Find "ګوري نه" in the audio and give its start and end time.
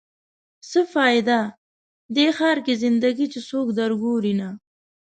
4.03-4.49